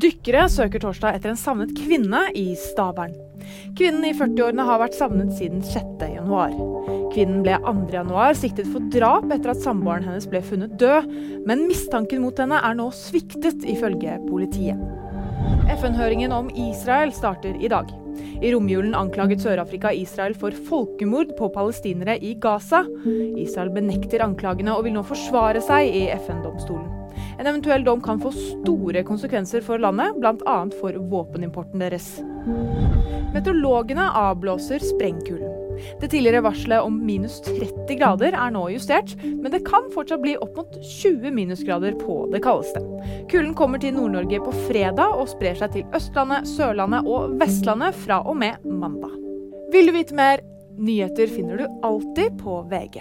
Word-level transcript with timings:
Dykkere 0.00 0.46
søker 0.48 0.80
torsdag 0.80 1.18
etter 1.18 1.32
en 1.34 1.36
savnet 1.36 1.74
kvinne 1.76 2.22
i 2.38 2.54
Stavern. 2.56 3.12
Kvinnen 3.76 4.06
i 4.08 4.14
40-årene 4.16 4.64
har 4.64 4.78
vært 4.80 4.96
savnet 4.96 5.34
siden 5.36 5.60
6.1. 5.66 6.54
Kvinnen 7.12 7.42
ble 7.44 7.58
2.1 7.66 8.38
siktet 8.38 8.70
for 8.70 8.86
drap 8.94 9.26
etter 9.34 9.52
at 9.52 9.60
samboeren 9.60 10.06
hennes 10.08 10.28
ble 10.30 10.40
funnet 10.46 10.78
død, 10.80 11.10
men 11.48 11.66
mistanken 11.68 12.22
mot 12.24 12.40
henne 12.40 12.62
er 12.64 12.78
nå 12.78 12.86
sviktet, 12.96 13.66
ifølge 13.68 14.16
politiet. 14.24 14.80
FN-høringen 15.74 16.32
om 16.32 16.48
Israel 16.56 17.12
starter 17.16 17.58
i 17.60 17.68
dag. 17.72 17.90
I 18.40 18.54
romjulen 18.54 18.96
anklaget 18.96 19.44
Sør-Afrika 19.44 19.92
Israel 19.92 20.32
for 20.38 20.56
folkemord 20.70 21.34
på 21.36 21.50
palestinere 21.52 22.16
i 22.24 22.32
Gaza. 22.40 22.86
Israel 23.36 23.74
benekter 23.74 24.24
anklagene 24.24 24.72
og 24.76 24.88
vil 24.88 24.96
nå 24.96 25.04
forsvare 25.10 25.60
seg 25.64 25.92
i 25.92 26.06
FN-domstolen. 26.16 26.89
En 27.40 27.46
eventuell 27.46 27.84
dom 27.84 28.02
kan 28.04 28.20
få 28.20 28.34
store 28.36 29.00
konsekvenser 29.08 29.64
for 29.64 29.80
landet, 29.80 30.18
bl.a. 30.20 30.56
for 30.80 30.92
våpenimporten 30.92 31.80
deres. 31.80 32.18
Meteorologene 33.32 34.10
avblåser 34.20 34.84
sprengkulden. 34.84 35.56
Det 36.00 36.10
tidligere 36.12 36.42
varselet 36.44 36.84
om 36.84 36.98
minus 37.06 37.38
30 37.46 37.94
grader 37.96 38.36
er 38.36 38.50
nå 38.52 38.66
justert, 38.74 39.14
men 39.24 39.48
det 39.54 39.62
kan 39.64 39.88
fortsatt 39.94 40.20
bli 40.20 40.34
opp 40.36 40.58
mot 40.58 40.76
20 40.84 41.32
minusgrader 41.32 41.96
på 42.02 42.18
det 42.34 42.42
kaldeste. 42.44 42.82
Kulden 43.32 43.54
kommer 43.56 43.80
til 43.80 43.96
Nord-Norge 43.96 44.42
på 44.44 44.52
fredag 44.66 45.16
og 45.16 45.30
sprer 45.32 45.56
seg 45.62 45.72
til 45.78 45.96
Østlandet, 45.96 46.44
Sørlandet 46.50 47.08
og 47.08 47.38
Vestlandet 47.40 47.96
fra 48.04 48.20
og 48.20 48.36
med 48.42 48.68
mandag. 48.68 49.16
Vil 49.72 49.88
du 49.88 49.96
vite 49.96 50.18
mer? 50.18 50.44
Nyheter 50.76 51.32
finner 51.32 51.56
du 51.60 51.80
alltid 51.88 52.36
på 52.44 52.60
VG. 52.68 53.00